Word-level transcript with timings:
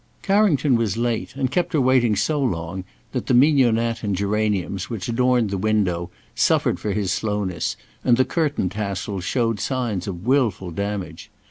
Carrington 0.23 0.75
was 0.77 0.97
late 0.97 1.35
and 1.35 1.51
kept 1.51 1.73
her 1.73 1.79
waiting 1.79 2.15
so 2.15 2.41
long, 2.41 2.85
that 3.11 3.27
the 3.27 3.35
mignonette 3.35 4.01
and 4.01 4.15
geraniums, 4.15 4.89
which 4.89 5.07
adorned 5.07 5.51
the 5.51 5.59
window, 5.59 6.09
suffered 6.33 6.79
for 6.79 6.91
his 6.91 7.11
slowness, 7.11 7.77
and 8.03 8.17
the 8.17 8.25
curtain 8.25 8.67
tassels 8.67 9.23
showed 9.23 9.59
signs 9.59 10.07
of 10.07 10.25
wilful 10.25 10.71
damage. 10.71 11.29